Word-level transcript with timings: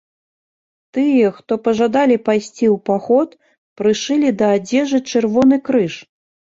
Тыя, 0.97 1.27
хто 1.37 1.53
пажадалі 1.67 2.17
пайсці 2.31 2.65
ў 2.75 2.81
паход, 2.91 3.29
прышылі 3.83 4.29
да 4.43 4.53
адзежы 4.59 4.99
чырвоны 5.11 5.55
крыж. 5.71 6.03